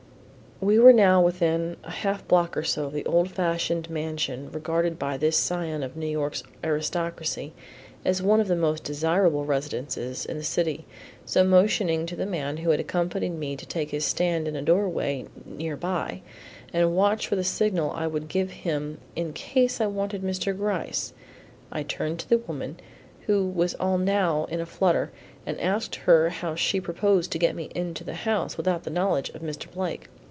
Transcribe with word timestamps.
We 0.63 0.77
were 0.77 0.93
now 0.93 1.19
within 1.19 1.75
a 1.83 1.89
half 1.89 2.27
block 2.27 2.55
or 2.55 2.61
so 2.63 2.85
of 2.85 2.93
the 2.93 3.03
old 3.07 3.31
fashioned 3.31 3.89
mansion 3.89 4.51
regarded 4.51 4.99
by 4.99 5.17
this 5.17 5.35
scion 5.35 5.81
of 5.81 5.97
New 5.97 6.05
York's 6.05 6.43
aristocracy 6.63 7.53
as 8.05 8.21
one 8.21 8.39
of 8.39 8.47
the 8.47 8.55
most 8.55 8.83
desirable 8.83 9.43
residences 9.43 10.23
in 10.23 10.37
the 10.37 10.43
city; 10.43 10.85
so 11.25 11.43
motioning 11.43 12.05
to 12.05 12.15
the 12.15 12.27
man 12.27 12.57
who 12.57 12.69
had 12.69 12.79
accompanied 12.79 13.31
me 13.33 13.55
to 13.55 13.65
take 13.65 13.89
his 13.89 14.05
stand 14.05 14.47
in 14.47 14.55
a 14.55 14.61
doorway 14.61 15.25
near 15.47 15.75
by 15.75 16.21
and 16.71 16.95
watch 16.95 17.25
for 17.25 17.35
the 17.35 17.43
signal 17.43 17.89
I 17.95 18.05
would 18.05 18.27
give 18.27 18.51
him 18.51 18.99
in 19.15 19.33
case 19.33 19.81
I 19.81 19.87
wanted 19.87 20.21
Mr. 20.21 20.55
Gryce, 20.55 21.11
I 21.71 21.81
turned 21.81 22.19
to 22.19 22.29
the 22.29 22.37
woman, 22.37 22.79
who 23.25 23.47
was 23.47 23.75
now 23.79 24.33
all 24.35 24.45
in 24.45 24.61
a 24.61 24.67
flutter, 24.67 25.11
and 25.43 25.59
asked 25.59 25.95
her 25.95 26.29
how 26.29 26.53
she 26.53 26.79
proposed 26.79 27.31
to 27.31 27.39
get 27.39 27.55
me 27.55 27.71
into 27.73 28.03
the 28.03 28.13
house 28.13 28.57
without 28.57 28.83
the 28.83 28.91
knowledge 28.91 29.29
of 29.29 29.41
Mr. 29.41 29.71
Blake. 29.71 30.07